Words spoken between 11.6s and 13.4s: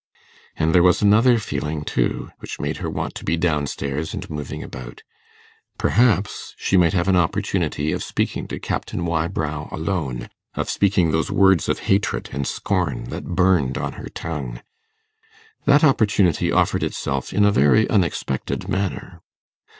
of hatred and scorn that